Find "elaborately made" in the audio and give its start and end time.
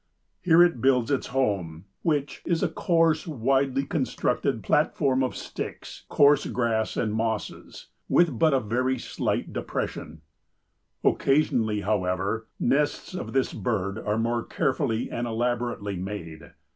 15.27-16.49